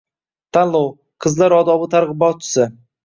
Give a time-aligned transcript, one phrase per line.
[0.57, 0.87] Tanlov:
[1.25, 2.67] “Qizlar odobi targ‘ibotchisi”